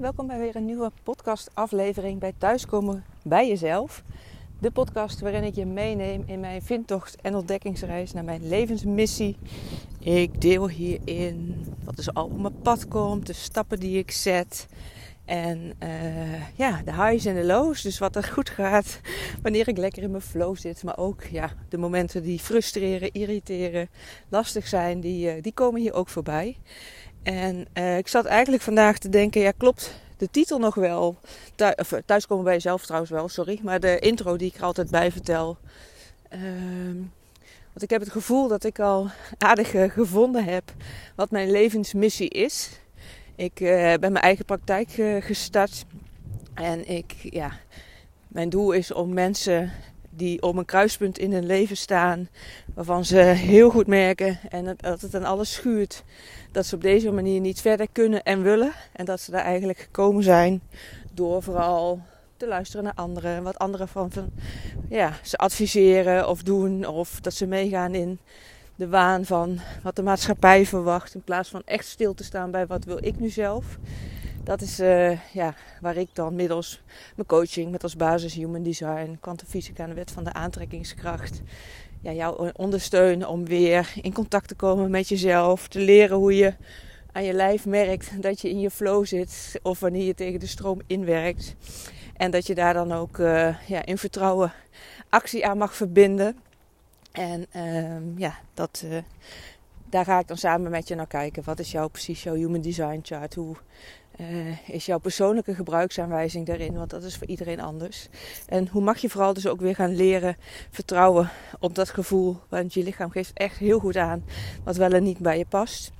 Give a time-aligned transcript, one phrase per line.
[0.00, 4.02] Welkom bij weer een nieuwe podcast-aflevering bij Thuiskomen bij Jezelf.
[4.60, 9.36] De podcast waarin ik je meeneem in mijn vindtocht en ontdekkingsreis naar mijn levensmissie.
[9.98, 14.66] Ik deel hierin wat zo al op mijn pad komt, de stappen die ik zet.
[15.24, 17.82] En uh, ja, de highs en de lows.
[17.82, 19.00] Dus wat er goed gaat
[19.42, 20.82] wanneer ik lekker in mijn flow zit.
[20.82, 23.88] Maar ook ja, de momenten die frustreren, irriteren,
[24.28, 26.56] lastig zijn, die, uh, die komen hier ook voorbij.
[27.24, 31.16] En uh, ik zat eigenlijk vandaag te denken, ja klopt de titel nog wel.
[31.54, 33.60] Thuis, of, thuiskomen bij jezelf trouwens wel, sorry.
[33.62, 35.56] Maar de intro die ik er altijd bij vertel.
[36.28, 36.96] Ehm,
[37.72, 40.72] want ik heb het gevoel dat ik al aardig uh, gevonden heb
[41.14, 42.70] wat mijn levensmissie is.
[43.36, 44.88] Ik uh, ben mijn eigen praktijk
[45.20, 45.84] gestart.
[46.54, 47.58] En ik, ja,
[48.28, 49.72] mijn doel is om mensen
[50.16, 52.28] die op een kruispunt in hun leven staan,
[52.74, 56.04] waarvan ze heel goed merken en dat het aan alles schuurt,
[56.52, 58.72] dat ze op deze manier niet verder kunnen en willen.
[58.92, 60.62] En dat ze daar eigenlijk gekomen zijn
[61.12, 62.00] door vooral
[62.36, 64.10] te luisteren naar anderen, wat anderen van,
[64.88, 68.18] ja, ze adviseren of doen, of dat ze meegaan in
[68.76, 72.66] de waan van wat de maatschappij verwacht, in plaats van echt stil te staan bij
[72.66, 73.78] wat wil ik nu zelf
[74.44, 76.82] dat is uh, ja, waar ik dan middels
[77.14, 81.42] mijn coaching met als basis human design, kwantumfysica en de wet van de aantrekkingskracht
[82.04, 85.68] ja, jou ondersteunen om weer in contact te komen met jezelf.
[85.68, 86.54] Te leren hoe je
[87.12, 90.46] aan je lijf merkt dat je in je flow zit of wanneer je tegen de
[90.46, 91.54] stroom inwerkt.
[92.16, 94.52] En dat je daar dan ook uh, ja, in vertrouwen
[95.08, 96.36] actie aan mag verbinden.
[97.12, 98.98] En uh, ja, dat, uh,
[99.94, 101.44] daar ga ik dan samen met je naar kijken.
[101.44, 103.34] Wat is jouw precies jouw human design chart?
[103.34, 103.56] Hoe
[104.20, 106.74] uh, is jouw persoonlijke gebruiksaanwijzing daarin?
[106.74, 108.08] Want dat is voor iedereen anders.
[108.46, 110.36] En hoe mag je vooral dus ook weer gaan leren
[110.70, 112.36] vertrouwen op dat gevoel?
[112.48, 114.24] Want je lichaam geeft echt heel goed aan
[114.64, 115.92] wat wel en niet bij je past.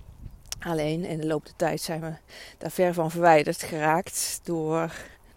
[0.59, 2.13] Alleen in de loop der tijd zijn we
[2.59, 4.93] daar ver van verwijderd geraakt door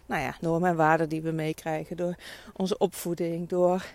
[0.06, 2.16] nou ja, normen en waarden die we meekrijgen, door
[2.54, 3.86] onze opvoeding, door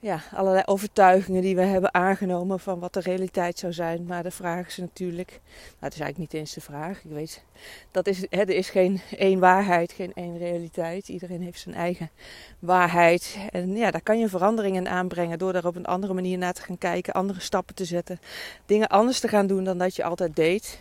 [0.00, 4.04] ja, allerlei overtuigingen die we hebben aangenomen van wat de realiteit zou zijn.
[4.04, 5.40] Maar de vraag is natuurlijk, nou,
[5.78, 7.04] het is eigenlijk niet eens de vraag.
[7.04, 7.44] Ik weet,
[7.90, 11.08] dat is, hè, er is geen één waarheid, geen één realiteit.
[11.08, 12.10] Iedereen heeft zijn eigen
[12.58, 13.38] waarheid.
[13.50, 16.62] En ja, daar kan je veranderingen aanbrengen door daar op een andere manier naar te
[16.62, 18.18] gaan kijken, andere stappen te zetten,
[18.66, 20.78] dingen anders te gaan doen dan dat je altijd deed.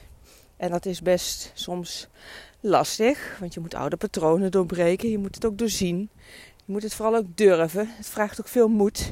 [0.57, 2.07] En dat is best soms
[2.59, 6.09] lastig, want je moet oude patronen doorbreken, je moet het ook doorzien.
[6.67, 7.89] Je moet het vooral ook durven.
[7.97, 9.11] Het vraagt ook veel moed.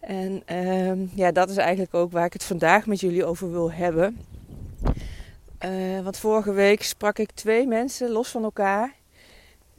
[0.00, 3.72] En uh, ja, dat is eigenlijk ook waar ik het vandaag met jullie over wil
[3.72, 4.18] hebben.
[5.64, 8.94] Uh, want vorige week sprak ik twee mensen los van elkaar.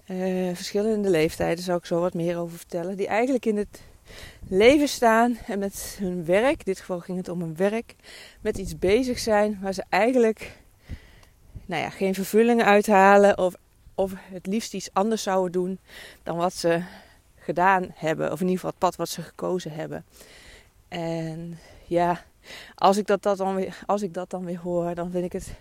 [0.07, 2.97] Uh, verschillende leeftijden, zou ik zo wat meer over vertellen.
[2.97, 3.81] Die eigenlijk in het
[4.47, 7.95] leven staan en met hun werk, in dit geval ging het om hun werk,
[8.41, 10.57] met iets bezig zijn waar ze eigenlijk
[11.65, 13.53] nou ja, geen vervulling uithalen of,
[13.93, 15.79] of het liefst iets anders zouden doen
[16.23, 16.81] dan wat ze
[17.45, 18.31] gedaan hebben.
[18.31, 20.05] Of in ieder geval het pad wat ze gekozen hebben.
[20.87, 22.23] En ja,
[22.75, 25.53] als ik dat, dan weer, als ik dat dan weer hoor, dan vind ik het,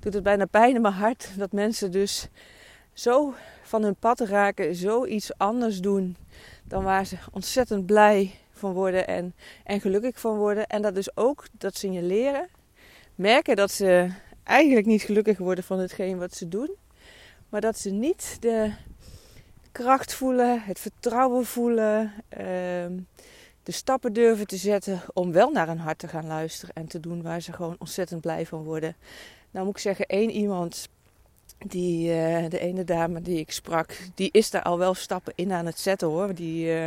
[0.00, 2.28] doet het bijna pijn in mijn hart dat mensen dus
[2.92, 6.16] zo van hun pad raken, zoiets anders doen
[6.64, 10.66] dan waar ze ontzettend blij van worden en, en gelukkig van worden.
[10.66, 12.48] En dat dus ook dat signaleren,
[13.14, 14.10] merken dat ze
[14.42, 16.70] eigenlijk niet gelukkig worden van hetgeen wat ze doen,
[17.48, 18.72] maar dat ze niet de
[19.72, 22.98] kracht voelen, het vertrouwen voelen, ehm,
[23.62, 27.00] de stappen durven te zetten om wel naar hun hart te gaan luisteren en te
[27.00, 28.96] doen waar ze gewoon ontzettend blij van worden.
[29.50, 30.88] Nou moet ik zeggen, één iemand,
[31.58, 35.52] die, uh, de ene dame die ik sprak, die is daar al wel stappen in
[35.52, 36.34] aan het zetten hoor.
[36.34, 36.86] Die, uh,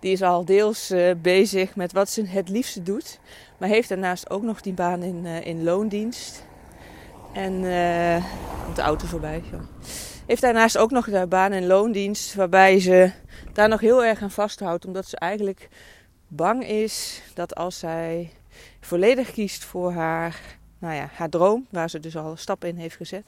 [0.00, 3.18] die is al deels uh, bezig met wat ze het liefste doet,
[3.58, 6.44] maar heeft daarnaast ook nog die baan in, in loondienst.
[7.32, 7.52] En
[8.64, 9.42] komt de auto voorbij.
[9.50, 9.58] Zo.
[10.26, 13.12] Heeft daarnaast ook nog de baan- en loondienst, waarbij ze
[13.52, 15.68] daar nog heel erg aan vasthoudt, omdat ze eigenlijk
[16.28, 18.30] bang is dat als zij
[18.80, 20.40] volledig kiest voor haar,
[20.78, 23.24] nou ja, haar droom, waar ze dus al stappen in heeft gezet,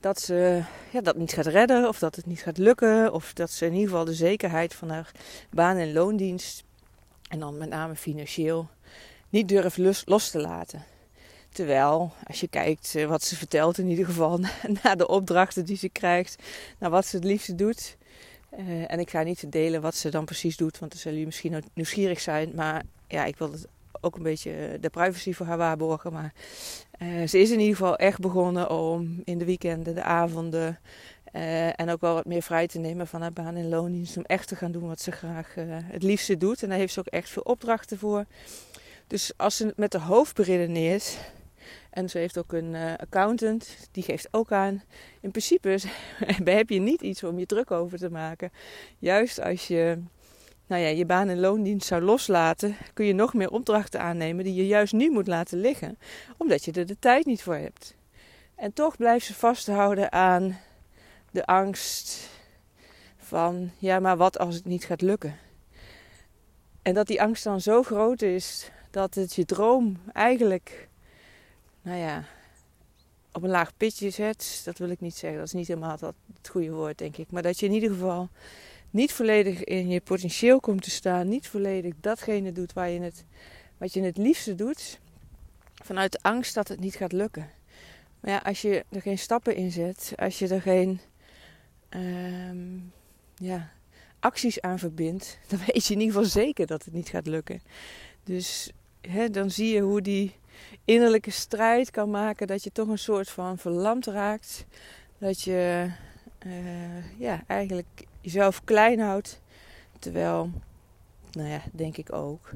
[0.00, 0.62] dat ze
[0.92, 3.72] ja, dat niet gaat redden of dat het niet gaat lukken, of dat ze in
[3.72, 5.10] ieder geval de zekerheid van haar
[5.50, 6.64] baan- en loondienst,
[7.28, 8.68] en dan met name financieel,
[9.28, 10.84] niet durft los te laten.
[11.52, 14.38] Terwijl, als je kijkt eh, wat ze vertelt, in ieder geval
[14.82, 16.42] naar de opdrachten die ze krijgt,
[16.78, 17.96] naar wat ze het liefste doet.
[18.58, 21.32] Uh, en ik ga niet delen wat ze dan precies doet, want dan zullen jullie
[21.32, 22.52] misschien nieuwsgierig zijn.
[22.54, 23.66] Maar ja, ik wil het
[24.00, 26.12] ook een beetje eh, de privacy voor haar waarborgen.
[26.12, 26.32] Maar
[27.02, 30.78] uh, ze is in ieder geval echt begonnen om in de weekenden, de avonden
[31.76, 34.16] en ook wel wat meer vrij te nemen van haar baan en loondienst.
[34.16, 35.54] Om echt te gaan doen wat ze graag
[35.84, 36.62] het liefste doet.
[36.62, 38.24] En daar heeft ze ook echt veel opdrachten voor.
[39.06, 41.18] Dus als ze met de hoofd beredeneert
[41.90, 44.82] En ze heeft ook een uh, accountant, die geeft ook aan.
[45.20, 45.78] In principe
[46.44, 48.52] heb je niet iets om je druk over te maken.
[48.98, 49.98] Juist als je
[50.70, 54.54] nou ja, je baan- en loondienst zou loslaten, kun je nog meer opdrachten aannemen die
[54.54, 55.98] je juist nu moet laten liggen,
[56.36, 57.94] omdat je er de tijd niet voor hebt.
[58.54, 60.58] En toch blijft ze vasthouden aan
[61.30, 62.28] de angst
[63.16, 65.36] van, ja, maar wat als het niet gaat lukken?
[66.82, 70.88] En dat die angst dan zo groot is dat het je droom eigenlijk,
[71.90, 72.24] nou ja,
[73.32, 74.60] op een laag pitje zet.
[74.64, 77.30] Dat wil ik niet zeggen, dat is niet helemaal dat, het goede woord, denk ik.
[77.30, 78.28] Maar dat je in ieder geval
[78.90, 81.28] niet volledig in je potentieel komt te staan.
[81.28, 83.24] Niet volledig datgene doet waar je het,
[83.78, 85.00] wat je het liefste doet.
[85.74, 87.50] Vanuit de angst dat het niet gaat lukken.
[88.20, 91.00] Maar ja, als je er geen stappen in zet, als je er geen
[91.88, 92.78] ehm,
[93.34, 93.70] ja,
[94.18, 97.62] acties aan verbindt, dan weet je in ieder geval zeker dat het niet gaat lukken.
[98.24, 98.70] Dus
[99.00, 100.34] hè, dan zie je hoe die
[100.84, 104.66] innerlijke strijd kan maken dat je toch een soort van verlamd raakt.
[105.18, 105.90] Dat je
[106.46, 109.40] uh, ja, eigenlijk jezelf klein houdt.
[109.98, 110.50] Terwijl,
[111.32, 112.50] nou ja, denk ik ook,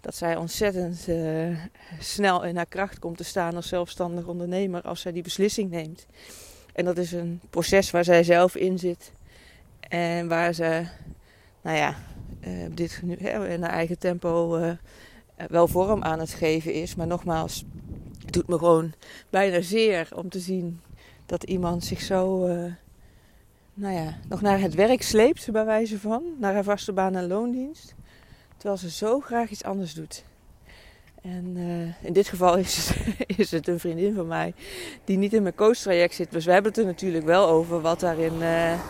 [0.00, 1.58] dat zij ontzettend uh,
[1.98, 6.06] snel in haar kracht komt te staan als zelfstandig ondernemer als zij die beslissing neemt.
[6.72, 9.12] En dat is een proces waar zij zelf in zit.
[9.80, 10.86] En waar ze,
[11.62, 11.94] nou ja,
[12.40, 14.58] uh, dit nu in haar eigen tempo
[15.48, 16.94] wel vorm aan het geven is.
[16.94, 17.64] Maar nogmaals,
[18.24, 18.92] het doet me gewoon
[19.30, 20.80] bijna zeer om te zien
[21.26, 22.46] dat iemand zich zo
[23.78, 27.26] nou ja, nog naar het werk sleept, bij wijze van, naar haar vaste baan en
[27.26, 27.94] loondienst.
[28.56, 30.24] Terwijl ze zo graag iets anders doet.
[31.22, 34.54] En uh, in dit geval is het, is het, een vriendin van mij
[35.04, 36.30] die niet in mijn coachtraject zit.
[36.30, 38.80] Dus we hebben het er natuurlijk wel over wat daarin uh,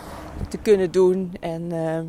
[0.49, 1.33] te kunnen doen.
[1.39, 1.99] En, uh,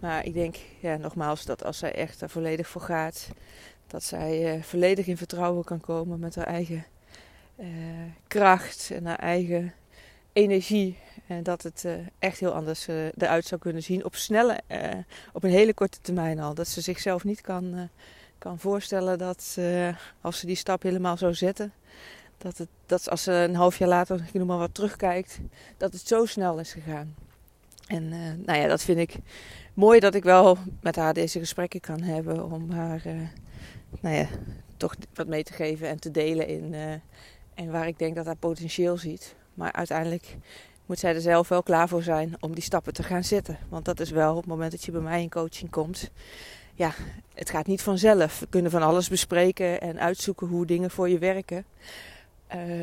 [0.00, 3.28] maar ik denk ja, nogmaals dat als zij echt er volledig voor gaat,
[3.86, 6.84] dat zij volledig in vertrouwen kan komen met haar eigen
[8.26, 9.74] kracht en haar eigen
[10.32, 10.98] energie.
[11.26, 11.86] En dat het
[12.18, 12.86] echt heel anders
[13.16, 14.04] eruit zou kunnen zien.
[14.04, 14.60] Op snelle,
[15.32, 16.54] op een hele korte termijn al.
[16.54, 17.88] Dat ze zichzelf niet kan,
[18.38, 19.58] kan voorstellen dat
[20.20, 21.72] als ze die stap helemaal zou zetten.
[22.38, 25.38] Dat, het, dat als ze een half jaar later, ik noem maar wat, terugkijkt.
[25.76, 27.14] Dat het zo snel is gegaan.
[27.86, 28.08] En
[28.44, 29.14] nou ja, dat vind ik
[29.74, 32.44] mooi dat ik wel met haar deze gesprekken kan hebben.
[32.52, 33.02] Om haar,
[34.00, 34.26] nou ja,
[34.76, 36.74] toch wat mee te geven en te delen in.
[37.54, 39.34] en waar ik denk dat haar potentieel ziet.
[39.54, 40.36] Maar uiteindelijk
[40.86, 43.58] moet zij er zelf wel klaar voor zijn om die stappen te gaan zetten.
[43.68, 46.10] Want dat is wel op het moment dat je bij mij in coaching komt.
[46.74, 46.92] Ja,
[47.34, 48.40] het gaat niet vanzelf.
[48.40, 51.64] We kunnen van alles bespreken en uitzoeken hoe dingen voor je werken.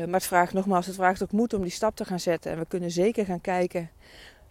[0.06, 2.52] Maar het vraagt nogmaals, het vraagt ook moed om die stap te gaan zetten.
[2.52, 3.90] En we kunnen zeker gaan kijken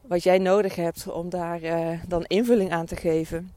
[0.01, 3.51] wat jij nodig hebt om daar uh, dan invulling aan te geven.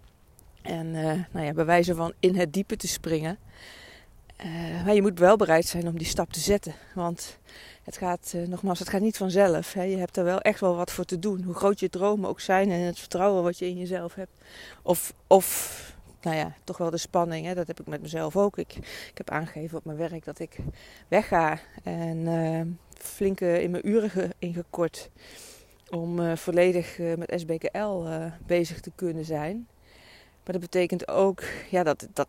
[0.63, 3.39] En uh, nou ja, bij wijze van in het diepe te springen.
[4.85, 6.75] maar je moet wel bereid zijn om die stap te zetten.
[6.95, 7.39] Want
[7.83, 9.73] het gaat, nogmaals, het gaat niet vanzelf.
[9.73, 9.83] Hè.
[9.83, 11.43] Je hebt er wel echt wel wat voor te doen.
[11.43, 14.41] Hoe groot je dromen ook zijn en het vertrouwen wat je in jezelf hebt.
[14.83, 15.95] Of, of
[16.25, 17.47] nou ja, toch wel de spanning.
[17.47, 17.55] Hè.
[17.55, 18.59] Dat heb ik met mezelf ook.
[18.59, 18.75] Ik,
[19.11, 20.57] ik heb aangegeven op mijn werk dat ik
[21.09, 21.59] wegga.
[21.83, 22.61] En uh,
[22.99, 25.11] flinke in mijn uren ingekort.
[25.95, 28.07] Om uh, volledig met SBKL
[28.47, 29.67] bezig te kunnen zijn.
[30.45, 32.29] Maar dat betekent ook ja, dat, dat,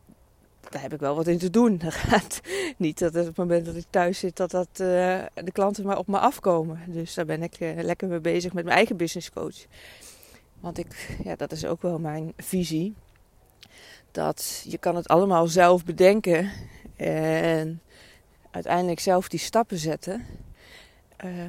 [0.70, 1.78] daar heb ik wel wat in te doen.
[1.84, 2.42] Dat gaat
[2.78, 6.08] niet dat op het moment dat ik thuis zit, dat, dat de klanten maar op
[6.08, 6.80] me afkomen.
[6.88, 9.66] Dus daar ben ik lekker mee bezig met mijn eigen business coach.
[10.60, 12.94] Want ik, ja, dat is ook wel mijn visie.
[14.12, 16.52] Dat je kan het allemaal zelf bedenken
[16.96, 17.82] en
[18.52, 20.26] uiteindelijk zelf die stappen zetten.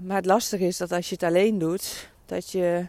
[0.02, 2.86] Maar het lastige is dat als je het alleen doet, dat je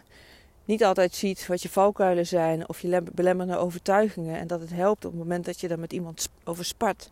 [0.68, 4.38] niet altijd ziet wat je valkuilen zijn of je belemmerende overtuigingen.
[4.38, 7.10] En dat het helpt op het moment dat je daar met iemand over spart.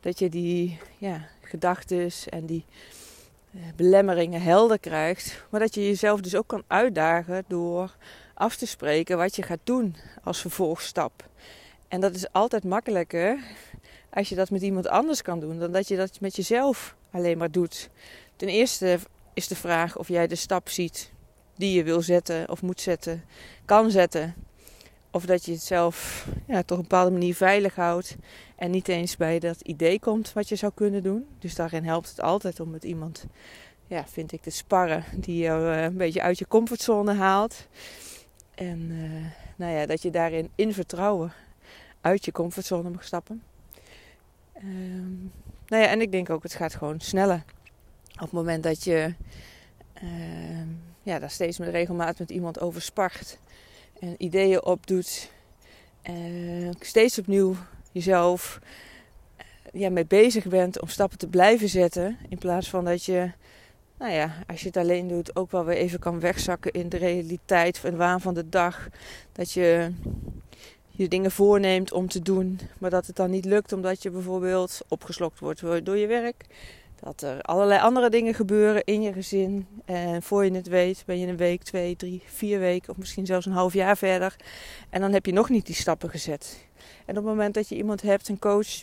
[0.00, 2.64] Dat je die ja, gedachten en die
[3.52, 5.44] eh, belemmeringen helder krijgt.
[5.50, 7.96] Maar dat je jezelf dus ook kan uitdagen door
[8.34, 11.28] af te spreken wat je gaat doen als vervolgstap.
[11.88, 13.38] En dat is altijd makkelijker
[14.10, 17.38] als je dat met iemand anders kan doen dan dat je dat met jezelf alleen
[17.38, 17.90] maar doet.
[18.36, 18.98] Ten eerste
[19.34, 21.10] is de vraag of jij de stap ziet
[21.58, 23.24] die je wil zetten of moet zetten,
[23.64, 24.34] kan zetten.
[25.10, 28.16] Of dat je het zelf ja, toch op een bepaalde manier veilig houdt.
[28.56, 31.26] En niet eens bij dat idee komt wat je zou kunnen doen.
[31.38, 33.26] Dus daarin helpt het altijd om met iemand,
[33.86, 35.04] ja, vind ik, te sparren.
[35.16, 37.66] Die je uh, een beetje uit je comfortzone haalt.
[38.54, 41.32] En uh, nou ja, dat je daarin in vertrouwen
[42.00, 43.42] uit je comfortzone mag stappen.
[44.64, 45.32] Um,
[45.66, 47.44] nou ja, en ik denk ook, het gaat gewoon sneller.
[48.12, 49.14] Op het moment dat je
[50.02, 50.08] uh,
[51.08, 53.38] ja, daar steeds met regelmaat met iemand over spart.
[54.00, 55.30] En ideeën opdoet.
[56.02, 57.56] En steeds opnieuw
[57.92, 58.58] jezelf
[59.72, 62.18] ja, mee bezig bent om stappen te blijven zetten.
[62.28, 63.30] In plaats van dat je,
[63.98, 66.96] nou ja, als je het alleen doet, ook wel weer even kan wegzakken in de
[66.96, 68.88] realiteit en waan van de dag.
[69.32, 69.92] Dat je
[70.88, 74.80] je dingen voorneemt om te doen, maar dat het dan niet lukt omdat je bijvoorbeeld
[74.88, 76.44] opgeslokt wordt door je werk.
[77.02, 79.66] Dat er allerlei andere dingen gebeuren in je gezin.
[79.84, 83.26] En voor je het weet ben je een week, twee, drie, vier weken of misschien
[83.26, 84.36] zelfs een half jaar verder.
[84.90, 86.66] En dan heb je nog niet die stappen gezet.
[86.76, 88.82] En op het moment dat je iemand hebt, een coach,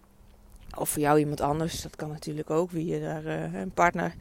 [0.77, 4.13] of voor jou iemand anders, dat kan natuurlijk ook, wie je daar, uh, een partner,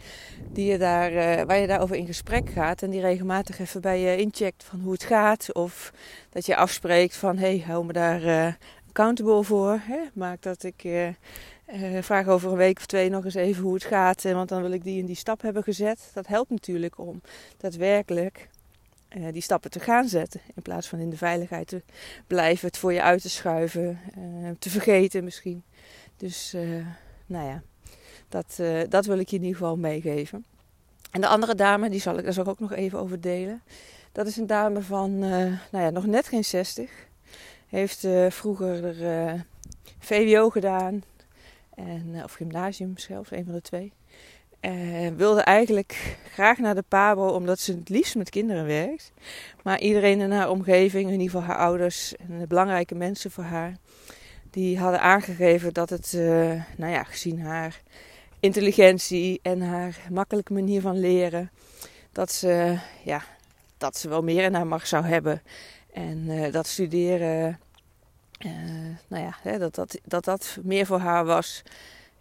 [0.52, 4.00] die je daar, uh, waar je daarover in gesprek gaat en die regelmatig even bij
[4.00, 5.52] je incheckt van hoe het gaat.
[5.52, 5.92] Of
[6.30, 8.52] dat je afspreekt van, hé, hey, hou me daar uh,
[8.88, 9.80] accountable voor.
[9.82, 9.98] Hè?
[10.12, 10.84] Maak dat ik
[12.00, 14.72] vraag over een week of twee nog eens even hoe het gaat, want dan wil
[14.72, 16.10] ik die en die stap hebben gezet.
[16.14, 17.20] Dat helpt natuurlijk om
[17.56, 18.48] daadwerkelijk
[19.16, 20.40] uh, die stappen te gaan zetten.
[20.54, 21.82] In plaats van in de veiligheid te
[22.26, 24.00] blijven, het voor je uit te schuiven,
[24.58, 25.62] te vergeten misschien.
[26.16, 26.56] Dus
[27.26, 27.62] nou ja,
[28.28, 30.44] dat, dat wil ik je in ieder geval meegeven.
[31.10, 33.62] En de andere dame, die zal ik, daar ook nog even over delen.
[34.12, 36.90] Dat is een dame van, nou ja, nog net geen 60.
[37.68, 39.44] Heeft vroeger er,
[39.98, 41.02] VWO gedaan.
[41.74, 43.92] En, of gymnasium zelfs, een van de twee.
[44.60, 49.12] Uh, wilde eigenlijk graag naar de Pabo omdat ze het liefst met kinderen werkt.
[49.62, 53.44] Maar iedereen in haar omgeving, in ieder geval haar ouders en de belangrijke mensen voor
[53.44, 53.76] haar,
[54.50, 57.82] die hadden aangegeven dat het, uh, nou ja, gezien haar
[58.40, 61.50] intelligentie en haar makkelijke manier van leren,
[62.12, 63.22] dat ze, ja,
[63.78, 65.42] dat ze wel meer in haar mag zou hebben.
[65.92, 67.58] En dat studeren,
[69.08, 71.62] nou ja, hè, dat, dat, dat dat meer voor haar was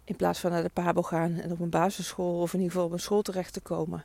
[0.04, 2.86] in plaats van naar de Pabo gaan en op een basisschool of in ieder geval
[2.86, 4.04] op een school terecht te komen.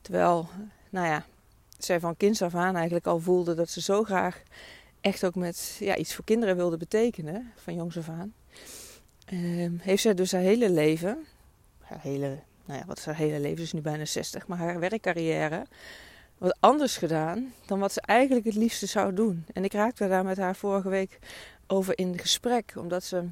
[0.00, 0.48] Terwijl,
[0.90, 1.24] nou ja,
[1.78, 4.42] zij van kinds af aan eigenlijk al voelde dat ze zo graag
[5.00, 8.34] echt ook met ja, iets voor kinderen wilde betekenen, van jongs af aan.
[9.24, 11.26] Ehm, heeft zij dus haar hele leven,
[11.80, 14.58] haar hele, nou ja, wat is haar hele leven, ze is nu bijna 60, maar
[14.58, 15.66] haar werkcarrière,
[16.42, 19.44] wat anders gedaan dan wat ze eigenlijk het liefste zou doen.
[19.52, 21.18] En ik raakte daar met haar vorige week
[21.66, 23.24] over in gesprek, omdat ze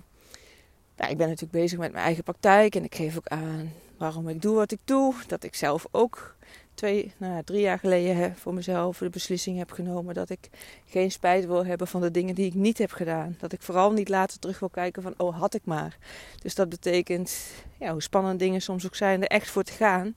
[0.97, 4.43] ik ben natuurlijk bezig met mijn eigen praktijk en ik geef ook aan waarom ik
[4.43, 5.14] doe wat ik doe.
[5.26, 6.35] Dat ik zelf ook
[6.75, 10.49] twee, nou, drie jaar geleden voor mezelf de beslissing heb genomen dat ik
[10.87, 13.37] geen spijt wil hebben van de dingen die ik niet heb gedaan.
[13.38, 15.99] Dat ik vooral niet later terug wil kijken van, oh had ik maar.
[16.43, 17.37] Dus dat betekent,
[17.79, 20.14] ja, hoe spannend dingen soms ook zijn, er echt voor te gaan.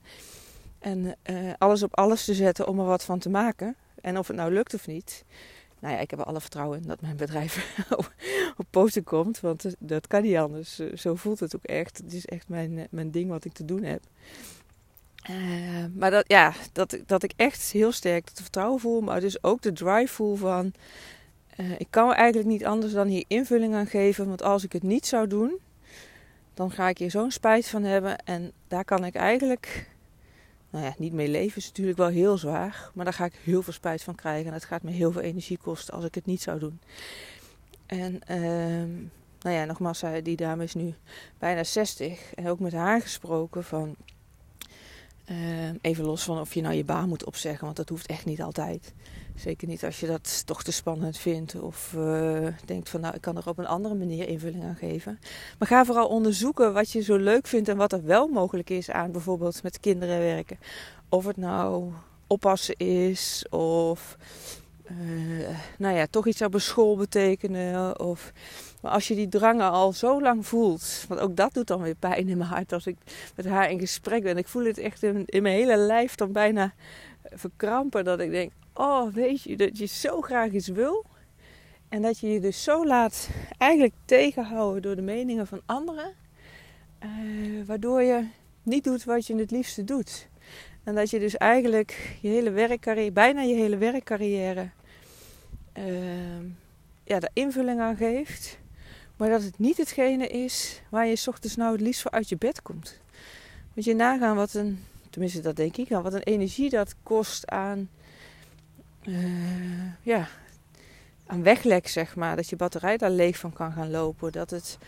[0.84, 3.76] En uh, alles op alles te zetten om er wat van te maken.
[4.00, 5.24] En of het nou lukt of niet
[5.84, 7.78] nou ja, ik heb er alle vertrouwen in dat mijn bedrijf
[8.56, 9.40] op poten komt.
[9.40, 10.80] Want dat kan niet anders.
[10.94, 11.96] Zo voelt het ook echt.
[11.96, 14.02] Het is echt mijn, eh, mijn ding wat ik te doen heb.
[15.30, 19.00] Uh, maar dat, ja, dat, dat ik echt heel sterk het vertrouwen voel.
[19.00, 20.72] Maar dus ook de drive voel van...
[21.78, 24.26] Ik kan eigenlijk niet anders dan hier invulling aan geven.
[24.28, 25.58] Want als ik het niet zou doen...
[26.54, 28.18] Dan ga ik hier zo'n spijt van hebben.
[28.18, 29.90] En daar kan ik eigenlijk
[30.74, 32.90] nou ja, niet mee leven is natuurlijk wel heel zwaar.
[32.94, 34.46] Maar daar ga ik heel veel spijt van krijgen.
[34.46, 36.80] En het gaat me heel veel energie kosten als ik het niet zou doen.
[37.86, 39.06] En uh,
[39.40, 40.94] nou ja, nogmaals, die dame is nu
[41.38, 42.34] bijna 60.
[42.34, 43.96] En ook met haar gesproken van...
[45.30, 45.36] Uh,
[45.80, 48.42] even los van of je nou je baan moet opzeggen, want dat hoeft echt niet
[48.42, 48.92] altijd.
[49.34, 53.20] Zeker niet als je dat toch te spannend vindt of uh, denkt van nou ik
[53.20, 55.18] kan er op een andere manier invulling aan geven.
[55.58, 58.90] Maar ga vooral onderzoeken wat je zo leuk vindt en wat er wel mogelijk is
[58.90, 60.58] aan bijvoorbeeld met kinderen werken.
[61.08, 61.92] Of het nou
[62.26, 64.16] oppassen is of
[64.90, 68.00] uh, nou ja, toch iets op een school betekenen.
[68.00, 68.32] Of,
[68.84, 71.94] maar als je die drangen al zo lang voelt, want ook dat doet dan weer
[71.94, 72.96] pijn in mijn hart als ik
[73.36, 74.36] met haar in gesprek ben.
[74.36, 76.74] Ik voel het echt in, mijn hele lijf dan bijna
[77.22, 81.04] verkrampen dat ik denk, oh weet je, dat je zo graag iets wil.
[81.88, 86.12] En dat je je dus zo laat eigenlijk tegenhouden door de meningen van anderen.
[87.04, 88.26] Uh, waardoor je
[88.62, 90.28] niet doet wat je het liefste doet.
[90.82, 94.70] En dat je dus eigenlijk je hele werkcarrière, bijna je hele werkcarrière,
[95.78, 95.84] uh,
[97.04, 98.62] ja, de invulling aan geeft.
[99.16, 102.28] Maar dat het niet hetgene is waar je s ochtends nou het liefst voor uit
[102.28, 103.00] je bed komt.
[103.74, 107.88] Moet je nagaan wat een, tenminste dat denk ik, wat een energie dat kost aan,
[109.02, 110.28] uh, ja,
[111.26, 112.36] aan weglek zeg maar.
[112.36, 114.32] Dat je batterij daar leeg van kan gaan lopen.
[114.32, 114.78] Dat het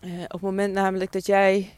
[0.00, 1.74] uh, op het moment namelijk dat jij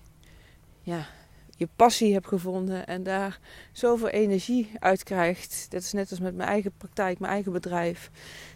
[0.83, 1.07] ja,
[1.56, 3.38] je passie hebt gevonden en daar
[3.73, 5.66] zoveel energie uit krijgt.
[5.70, 8.11] Dat is net als met mijn eigen praktijk, mijn eigen bedrijf.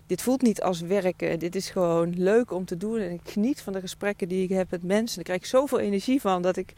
[0.06, 1.38] Dit voelt niet als werken.
[1.38, 2.98] Dit is gewoon leuk om te doen.
[2.98, 5.18] En ik geniet van de gesprekken die ik heb met mensen.
[5.18, 6.72] Ik krijg zoveel energie van dat ik,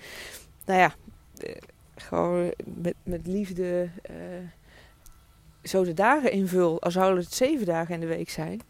[0.65, 0.95] nou ja,
[1.37, 1.57] eh,
[1.97, 4.17] gewoon met, met liefde uh,
[5.63, 6.81] zo de dagen invul.
[6.81, 8.61] Al zouden het zeven dagen in de week zijn.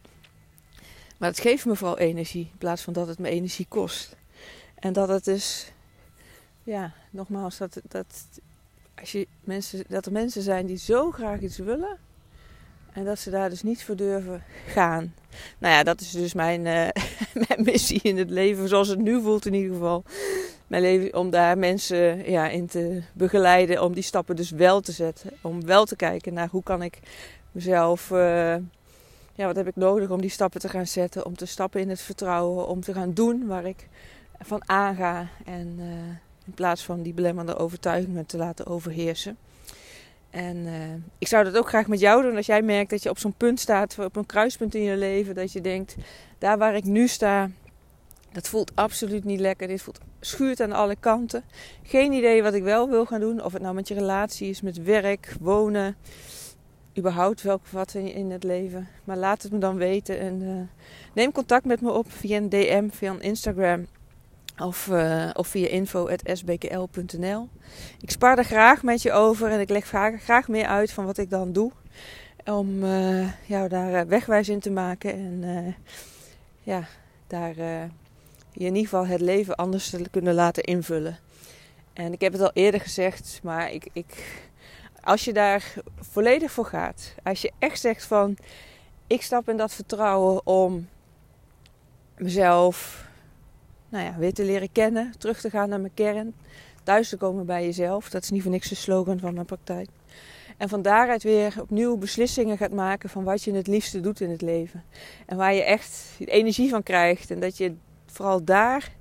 [1.18, 4.16] Maar het geeft me vooral energie in plaats van dat het me energie kost.
[4.74, 5.72] En dat het dus,
[6.62, 8.24] ja, nogmaals, dat, dat,
[9.00, 11.98] als je mensen, dat er mensen zijn die zo graag iets willen.
[12.92, 15.14] En dat ze daar dus niet voor durven gaan.
[15.58, 16.88] Nou ja, dat is dus mijn, uh,
[17.48, 20.04] mijn missie in het leven, zoals het nu voelt in ieder geval.
[20.66, 24.92] Mijn leven, om daar mensen ja, in te begeleiden, om die stappen dus wel te
[24.92, 25.30] zetten.
[25.40, 26.98] Om wel te kijken naar hoe kan ik
[27.52, 28.56] mezelf, uh,
[29.34, 31.26] ja, wat heb ik nodig om die stappen te gaan zetten.
[31.26, 33.88] Om te stappen in het vertrouwen, om te gaan doen waar ik
[34.38, 35.28] van aanga.
[35.44, 35.86] En uh,
[36.50, 39.36] in plaats van die belemmerende overtuigingen te laten overheersen.
[40.30, 40.72] En uh,
[41.18, 43.34] ik zou dat ook graag met jou doen als jij merkt dat je op zo'n
[43.36, 45.96] punt staat, op een kruispunt in je leven, dat je denkt,
[46.38, 47.50] daar waar ik nu sta,
[48.32, 49.66] dat voelt absoluut niet lekker.
[49.68, 51.44] Dit voelt schuurt aan alle kanten.
[51.82, 54.60] Geen idee wat ik wel wil gaan doen, of het nou met je relatie is,
[54.60, 55.96] met werk, wonen,
[56.98, 58.88] überhaupt welk wat in, het leven.
[59.04, 60.60] Maar laat het me dan weten en uh,
[61.14, 63.86] neem contact met me op via een DM, via een Instagram
[64.60, 67.48] of, uh, of via info.sbkl.nl.
[68.00, 71.04] Ik spaar er graag met je over en ik leg graag, graag meer uit van
[71.04, 71.72] wat ik dan doe.
[72.44, 75.74] Om uh, jou daar uh, wegwijs in te maken en
[76.62, 76.84] ja,
[77.26, 77.54] daar
[78.52, 81.18] je in ieder geval het leven anders te kunnen laten invullen.
[81.92, 84.40] En ik heb het al eerder gezegd, maar ik, ik,
[85.00, 88.36] als je daar volledig voor gaat, als je echt zegt van
[89.06, 90.88] ik stap in dat vertrouwen om
[92.16, 93.08] mezelf
[93.90, 96.34] nou ja, weer te leren kennen, terug te gaan naar mijn kern,
[96.82, 98.10] thuis te komen bij jezelf.
[98.10, 99.88] Dat is niet voor niks de slogan van mijn praktijk.
[100.56, 104.30] En van daaruit weer opnieuw beslissingen gaat maken van wat je het liefste doet in
[104.30, 104.84] het leven.
[105.26, 107.30] En waar je echt energie van krijgt.
[107.30, 107.74] En dat je
[108.06, 108.92] vooral daar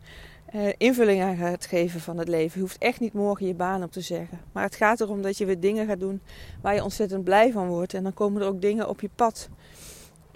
[0.55, 2.51] uh, invulling aan gaat geven van het leven.
[2.53, 4.39] Je hoeft echt niet morgen je baan op te zeggen.
[4.51, 6.21] Maar het gaat erom dat je weer dingen gaat doen
[6.61, 7.93] waar je ontzettend blij van wordt.
[7.93, 9.49] En dan komen er ook dingen op je pad.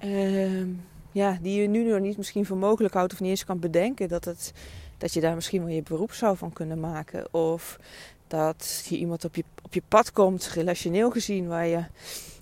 [0.03, 0.67] Uh,
[1.13, 4.09] ja, die je nu nog niet misschien voor mogelijk houdt of niet eens kan bedenken.
[4.09, 4.53] Dat, het,
[4.97, 7.33] dat je daar misschien wel je beroep zou van kunnen maken.
[7.33, 7.79] Of
[8.27, 11.83] dat je iemand op je, op je pad komt, relationeel gezien, waar je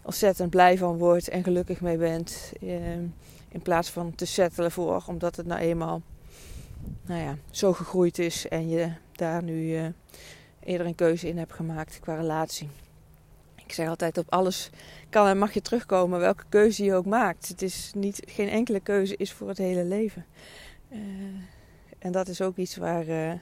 [0.03, 2.51] ontzettend blij van wordt en gelukkig mee bent.
[2.61, 2.93] Eh,
[3.49, 6.01] in plaats van te settelen voor, omdat het nou eenmaal
[7.05, 9.85] nou ja, zo gegroeid is en je daar nu uh,
[10.63, 12.69] eerder een keuze in hebt gemaakt qua relatie.
[13.71, 14.69] Ik zeg altijd op alles
[15.09, 17.47] kan en mag je terugkomen, welke keuze je ook maakt.
[17.47, 20.25] Het is niet, geen enkele keuze is voor het hele leven.
[20.89, 20.99] Uh,
[21.99, 23.33] en dat is ook iets waar, uh,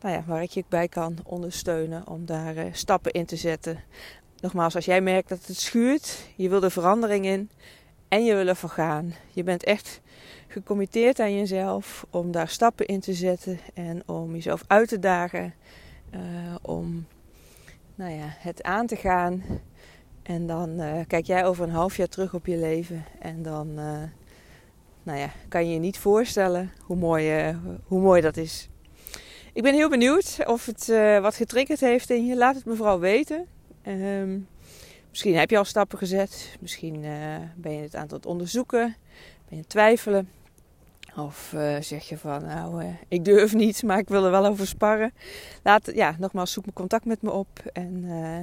[0.00, 3.80] nou ja, waar ik je bij kan ondersteunen om daar uh, stappen in te zetten.
[4.40, 7.50] Nogmaals, als jij merkt dat het schuurt, je wil er verandering in
[8.08, 9.14] en je wil ervoor gaan.
[9.30, 10.00] Je bent echt
[10.48, 15.54] gecommitteerd aan jezelf om daar stappen in te zetten en om jezelf uit te dagen.
[16.62, 17.06] om
[17.94, 19.42] nou ja, het aan te gaan.
[20.22, 23.04] En dan uh, kijk jij over een half jaar terug op je leven.
[23.20, 24.02] En dan uh,
[25.02, 28.68] nou ja, kan je je niet voorstellen hoe mooi, uh, hoe mooi dat is.
[29.52, 30.86] Ik ben heel benieuwd of het
[31.20, 32.36] wat getriggerd heeft in je.
[32.36, 33.46] Laat het me vooral weten.
[33.86, 34.48] Um,
[35.10, 36.56] misschien heb je al stappen gezet.
[36.60, 37.00] Misschien
[37.56, 38.96] ben je het aan het onderzoeken.
[39.48, 40.28] Ben je twijfelen.
[41.16, 44.46] Of uh, zeg je van, nou, uh, ik durf niet, maar ik wil er wel
[44.46, 45.12] over sparren.
[45.62, 47.58] Laat, ja, nogmaals, zoek me contact met me op.
[47.72, 48.38] En uh,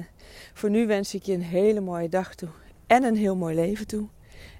[0.52, 2.48] voor nu wens ik je een hele mooie dag toe.
[2.86, 4.08] En een heel mooi leven toe.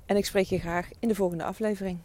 [0.06, 1.98] En ik spreek je graag in de volgende aflevering.